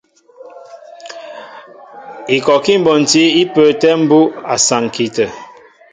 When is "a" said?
4.53-4.55